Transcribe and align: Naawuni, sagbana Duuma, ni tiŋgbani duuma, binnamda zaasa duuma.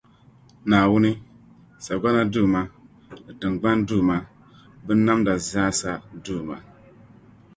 Naawuni, 0.69 1.11
sagbana 1.85 2.21
Duuma, 2.33 2.61
ni 3.25 3.31
tiŋgbani 3.39 3.83
duuma, 3.89 4.17
binnamda 4.85 5.33
zaasa 5.49 5.91
duuma. 6.23 6.57